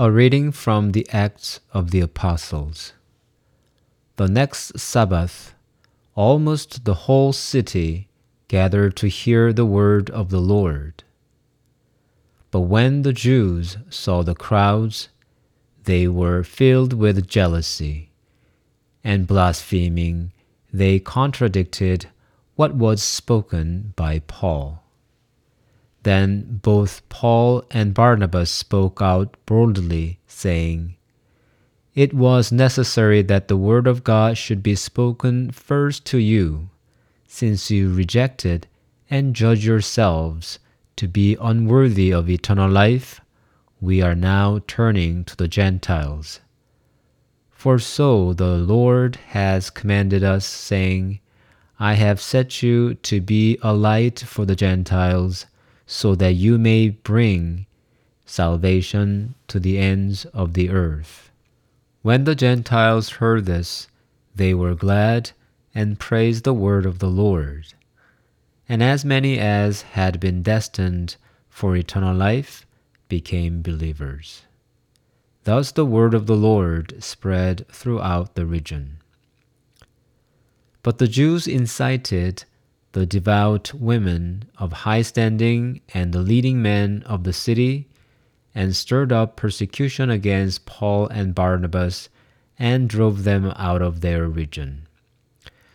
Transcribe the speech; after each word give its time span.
A 0.00 0.12
reading 0.12 0.52
from 0.52 0.92
the 0.92 1.08
Acts 1.10 1.58
of 1.72 1.90
the 1.90 1.98
Apostles. 1.98 2.92
The 4.14 4.28
next 4.28 4.78
Sabbath, 4.78 5.56
almost 6.14 6.84
the 6.84 6.94
whole 6.94 7.32
city 7.32 8.06
gathered 8.46 8.94
to 8.98 9.08
hear 9.08 9.52
the 9.52 9.66
word 9.66 10.08
of 10.10 10.30
the 10.30 10.40
Lord. 10.40 11.02
But 12.52 12.60
when 12.60 13.02
the 13.02 13.12
Jews 13.12 13.76
saw 13.90 14.22
the 14.22 14.36
crowds, 14.36 15.08
they 15.82 16.06
were 16.06 16.44
filled 16.44 16.92
with 16.92 17.26
jealousy, 17.26 18.12
and 19.02 19.26
blaspheming, 19.26 20.30
they 20.72 21.00
contradicted 21.00 22.06
what 22.54 22.72
was 22.72 23.02
spoken 23.02 23.94
by 23.96 24.20
Paul. 24.20 24.84
Then 26.08 26.60
both 26.62 27.06
Paul 27.10 27.64
and 27.70 27.92
Barnabas 27.92 28.50
spoke 28.50 29.02
out 29.02 29.36
boldly, 29.44 30.20
saying, 30.26 30.96
It 31.94 32.14
was 32.14 32.50
necessary 32.50 33.20
that 33.20 33.48
the 33.48 33.58
word 33.58 33.86
of 33.86 34.04
God 34.04 34.38
should 34.38 34.62
be 34.62 34.74
spoken 34.74 35.50
first 35.50 36.06
to 36.06 36.16
you, 36.16 36.70
since 37.26 37.70
you 37.70 37.92
rejected 37.92 38.68
and 39.10 39.36
judge 39.36 39.66
yourselves 39.66 40.58
to 40.96 41.06
be 41.06 41.36
unworthy 41.42 42.10
of 42.10 42.30
eternal 42.30 42.70
life. 42.70 43.20
We 43.78 44.00
are 44.00 44.14
now 44.14 44.60
turning 44.66 45.24
to 45.24 45.36
the 45.36 45.46
Gentiles. 45.46 46.40
For 47.50 47.78
so 47.78 48.32
the 48.32 48.56
Lord 48.56 49.16
has 49.36 49.68
commanded 49.68 50.24
us, 50.24 50.46
saying, 50.46 51.20
I 51.78 51.96
have 51.96 52.18
set 52.18 52.62
you 52.62 52.94
to 52.94 53.20
be 53.20 53.58
a 53.60 53.74
light 53.74 54.20
for 54.20 54.46
the 54.46 54.56
Gentiles 54.56 55.44
so 55.90 56.14
that 56.14 56.34
you 56.34 56.58
may 56.58 56.90
bring 56.90 57.64
salvation 58.26 59.34
to 59.48 59.58
the 59.58 59.78
ends 59.78 60.26
of 60.26 60.52
the 60.52 60.68
earth. 60.68 61.30
When 62.02 62.24
the 62.24 62.34
Gentiles 62.34 63.08
heard 63.08 63.46
this, 63.46 63.88
they 64.34 64.52
were 64.52 64.74
glad 64.74 65.30
and 65.74 65.98
praised 65.98 66.44
the 66.44 66.52
word 66.52 66.84
of 66.84 66.98
the 66.98 67.08
Lord. 67.08 67.72
And 68.68 68.82
as 68.82 69.02
many 69.02 69.38
as 69.38 69.80
had 69.80 70.20
been 70.20 70.42
destined 70.42 71.16
for 71.48 71.74
eternal 71.74 72.14
life 72.14 72.66
became 73.08 73.62
believers. 73.62 74.42
Thus 75.44 75.72
the 75.72 75.86
word 75.86 76.12
of 76.12 76.26
the 76.26 76.36
Lord 76.36 77.02
spread 77.02 77.66
throughout 77.68 78.34
the 78.34 78.44
region. 78.44 78.98
But 80.82 80.98
the 80.98 81.08
Jews 81.08 81.46
incited 81.48 82.44
the 82.98 83.06
devout 83.06 83.72
women 83.72 84.42
of 84.58 84.72
high 84.72 85.02
standing 85.02 85.80
and 85.94 86.12
the 86.12 86.18
leading 86.18 86.60
men 86.60 87.00
of 87.06 87.22
the 87.22 87.32
city, 87.32 87.86
and 88.56 88.74
stirred 88.74 89.12
up 89.12 89.36
persecution 89.36 90.10
against 90.10 90.66
Paul 90.66 91.06
and 91.06 91.32
Barnabas, 91.32 92.08
and 92.58 92.88
drove 92.88 93.22
them 93.22 93.52
out 93.54 93.82
of 93.82 94.00
their 94.00 94.26
region. 94.26 94.88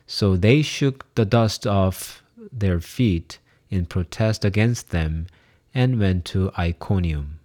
So 0.06 0.36
they 0.36 0.62
shook 0.62 1.16
the 1.16 1.24
dust 1.24 1.66
off 1.66 2.22
their 2.52 2.82
feet 2.82 3.40
in 3.70 3.86
protest 3.86 4.44
against 4.44 4.90
them, 4.90 5.28
and 5.74 6.02
went 6.02 6.26
to 6.26 6.52
Iconium. 6.60 7.40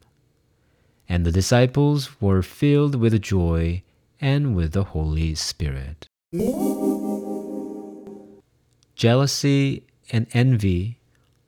And 1.08 1.24
the 1.24 1.30
disciples 1.30 2.20
were 2.20 2.42
filled 2.42 2.96
with 2.96 3.22
joy 3.22 3.84
and 4.20 4.56
with 4.56 4.72
the 4.72 4.84
Holy 4.84 5.36
Spirit. 5.36 6.08
Jealousy 8.98 9.84
and 10.10 10.26
envy 10.32 10.98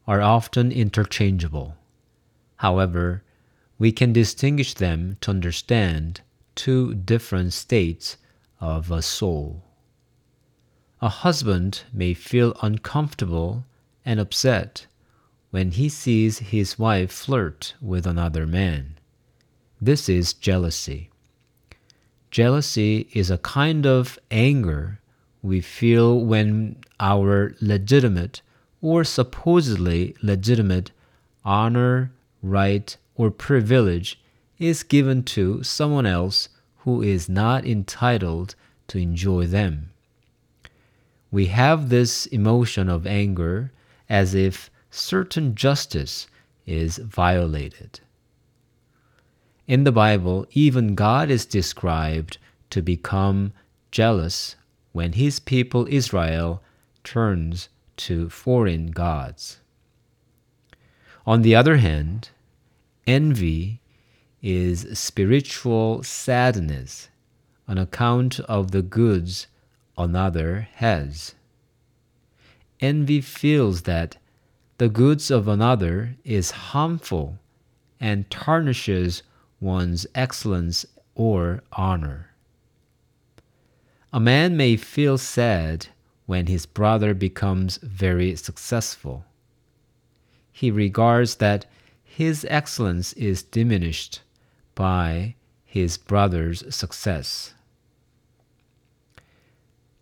are 0.06 0.20
often 0.20 0.70
interchangeable. 0.70 1.74
However, 2.58 3.24
we 3.76 3.90
can 3.90 4.12
distinguish 4.12 4.74
them 4.74 5.16
to 5.20 5.32
understand 5.32 6.20
two 6.54 6.94
different 6.94 7.52
states 7.52 8.18
of 8.60 8.92
a 8.92 9.02
soul. 9.02 9.64
A 11.02 11.08
husband 11.08 11.82
may 11.92 12.14
feel 12.14 12.56
uncomfortable 12.62 13.64
and 14.04 14.20
upset 14.20 14.86
when 15.50 15.72
he 15.72 15.88
sees 15.88 16.38
his 16.38 16.78
wife 16.78 17.10
flirt 17.10 17.74
with 17.82 18.06
another 18.06 18.46
man. 18.46 18.96
This 19.80 20.08
is 20.08 20.34
jealousy. 20.34 21.10
Jealousy 22.30 23.08
is 23.12 23.28
a 23.28 23.38
kind 23.38 23.86
of 23.86 24.20
anger 24.30 24.99
we 25.42 25.60
feel 25.60 26.24
when 26.24 26.76
our 26.98 27.54
legitimate 27.60 28.42
or 28.82 29.04
supposedly 29.04 30.14
legitimate 30.22 30.90
honor, 31.44 32.12
right, 32.42 32.96
or 33.14 33.30
privilege 33.30 34.20
is 34.58 34.82
given 34.82 35.22
to 35.22 35.62
someone 35.62 36.06
else 36.06 36.48
who 36.78 37.02
is 37.02 37.28
not 37.28 37.64
entitled 37.66 38.54
to 38.88 38.98
enjoy 38.98 39.46
them. 39.46 39.90
We 41.30 41.46
have 41.46 41.88
this 41.88 42.26
emotion 42.26 42.88
of 42.88 43.06
anger 43.06 43.72
as 44.08 44.34
if 44.34 44.70
certain 44.90 45.54
justice 45.54 46.26
is 46.66 46.98
violated. 46.98 48.00
In 49.66 49.84
the 49.84 49.92
Bible, 49.92 50.46
even 50.50 50.94
God 50.94 51.30
is 51.30 51.46
described 51.46 52.38
to 52.70 52.82
become 52.82 53.52
jealous 53.90 54.56
when 54.92 55.12
his 55.12 55.38
people 55.38 55.86
Israel 55.88 56.62
turns 57.04 57.68
to 57.96 58.28
foreign 58.28 58.90
gods. 58.90 59.60
On 61.26 61.42
the 61.42 61.54
other 61.54 61.76
hand, 61.76 62.30
envy 63.06 63.80
is 64.42 64.98
spiritual 64.98 66.02
sadness 66.02 67.08
on 67.68 67.78
account 67.78 68.40
of 68.40 68.70
the 68.70 68.82
goods 68.82 69.46
another 69.96 70.68
has. 70.74 71.34
Envy 72.80 73.20
feels 73.20 73.82
that 73.82 74.16
the 74.78 74.88
goods 74.88 75.30
of 75.30 75.46
another 75.46 76.16
is 76.24 76.50
harmful 76.50 77.38
and 78.00 78.30
tarnishes 78.30 79.22
one's 79.60 80.06
excellence 80.14 80.86
or 81.14 81.62
honor. 81.74 82.29
A 84.12 84.18
man 84.18 84.56
may 84.56 84.76
feel 84.76 85.18
sad 85.18 85.86
when 86.26 86.46
his 86.46 86.66
brother 86.66 87.14
becomes 87.14 87.76
very 87.78 88.34
successful. 88.34 89.24
He 90.52 90.70
regards 90.70 91.36
that 91.36 91.66
his 92.02 92.44
excellence 92.50 93.12
is 93.12 93.42
diminished 93.42 94.22
by 94.74 95.36
his 95.64 95.96
brother's 95.96 96.74
success. 96.74 97.54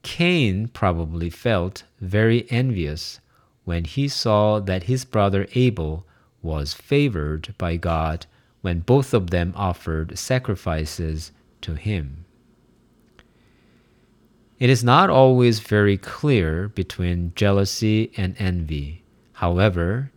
Cain 0.02 0.68
probably 0.68 1.28
felt 1.28 1.84
very 2.00 2.50
envious 2.50 3.20
when 3.64 3.84
he 3.84 4.08
saw 4.08 4.58
that 4.58 4.84
his 4.84 5.04
brother 5.04 5.46
Abel 5.54 6.06
was 6.40 6.72
favored 6.72 7.54
by 7.58 7.76
God 7.76 8.24
when 8.62 8.80
both 8.80 9.12
of 9.12 9.28
them 9.28 9.52
offered 9.54 10.18
sacrifices 10.18 11.30
to 11.60 11.74
him. 11.74 12.24
It 14.58 14.70
is 14.70 14.82
not 14.82 15.08
always 15.08 15.60
very 15.60 15.96
clear 15.96 16.68
between 16.68 17.32
jealousy 17.36 18.10
and 18.16 18.34
envy. 18.38 19.04
However, 19.34 20.10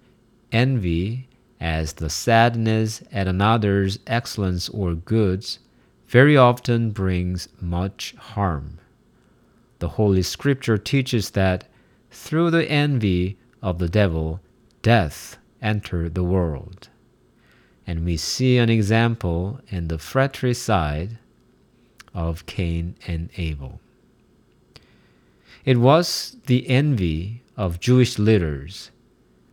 envy, 0.52 1.28
as 1.60 1.94
the 1.94 2.10
sadness 2.10 3.04
at 3.12 3.28
another's 3.28 4.00
excellence 4.08 4.68
or 4.70 4.96
goods, 4.96 5.60
very 6.08 6.36
often 6.36 6.90
brings 6.90 7.50
much 7.62 8.16
harm. 8.18 8.80
The 9.78 9.90
Holy 9.90 10.24
Scripture 10.24 10.78
teaches 10.78 11.32
that 11.32 11.68
through 12.10 12.50
the 12.50 12.70
envy 12.70 13.38
of 13.62 13.78
the 13.78 13.90
devil, 13.90 14.40
death 14.82 15.38
entered 15.62 16.16
the 16.16 16.24
world. 16.24 16.90
And 17.86 18.04
we 18.04 18.18
see 18.18 18.58
an 18.58 18.72
example 18.72 19.60
in 19.68 19.88
the 19.88 20.00
fratricide 20.00 21.20
of 22.14 22.48
Cain 22.48 22.96
and 23.06 23.30
Abel. 23.38 23.80
It 25.64 25.78
was 25.78 26.38
the 26.48 26.68
envy 26.68 27.44
of 27.56 27.80
Jewish 27.80 28.18
leaders 28.18 28.92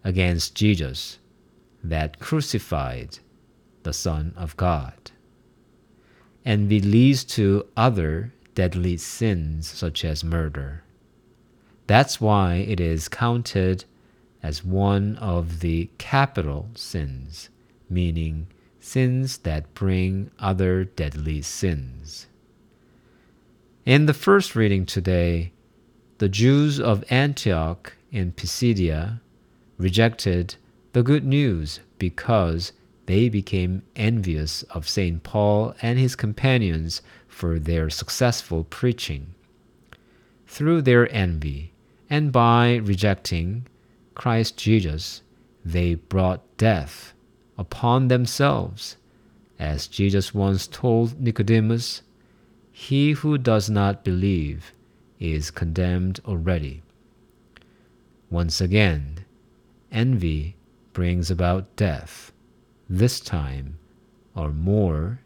against 0.03 0.55
Jesus 0.55 1.19
that 1.85 2.19
crucified 2.19 3.19
the 3.83 3.93
Son 3.93 4.33
of 4.37 4.57
God. 4.57 5.11
Envy 6.45 6.81
leads 6.81 7.25
to 7.25 7.67
other 7.77 8.33
deadly 8.55 8.97
sins 8.97 9.69
such 9.69 10.05
as 10.05 10.25
murder. 10.25 10.83
That's 11.87 12.21
why 12.21 12.57
it 12.57 12.81
is 12.81 13.09
counted 13.09 13.85
as 14.43 14.65
one 14.65 15.17
of 15.17 15.61
the 15.61 15.91
capital 15.99 16.69
sins, 16.75 17.51
meaning 17.91 18.47
sins 18.81 19.39
that 19.39 19.75
bring 19.75 20.31
other 20.39 20.85
deadly 20.85 21.43
sins. 21.43 22.27
In 23.85 24.07
the 24.07 24.15
first 24.15 24.55
reading 24.55 24.87
today, 24.87 25.53
the 26.19 26.29
Jews 26.29 26.81
of 26.81 27.05
Antioch 27.11 27.93
in 28.11 28.33
Pisidia 28.33 29.21
rejected 29.77 30.57
the 30.93 31.05
good 31.05 31.25
news 31.25 31.79
because 31.97 32.73
they 33.07 33.29
became 33.29 33.83
envious 33.95 34.65
of 34.65 34.89
St. 34.89 35.23
Paul 35.23 35.77
and 35.81 35.97
his 35.97 36.17
companions 36.17 37.03
for 37.29 37.61
their 37.61 37.89
successful 37.89 38.65
preaching. 38.65 39.35
Through 40.49 40.83
their 40.83 41.09
envy, 41.15 41.73
and 42.11 42.33
by 42.33 42.77
rejecting 42.77 43.69
Christ 44.15 44.57
Jesus, 44.57 45.23
they 45.65 45.95
brought 45.95 46.43
death 46.57 47.13
upon 47.57 48.09
themselves. 48.09 48.97
As 49.57 49.87
Jesus 49.87 50.35
once 50.35 50.67
told 50.67 51.21
Nicodemus, 51.21 52.03
He 52.73 53.13
who 53.13 53.39
does 53.39 53.71
not 53.71 54.03
believe 54.03 54.73
is 55.19 55.51
condemned 55.51 56.21
already. 56.25 56.83
Once 58.31 58.61
again, 58.61 59.25
envy 59.91 60.57
brings 60.93 61.31
about 61.31 61.75
death, 61.77 62.33
this 62.89 63.21
time 63.21 63.79
a 64.37 64.49
more 64.49 65.21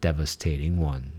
devastating 0.00 0.78
one. 0.78 1.17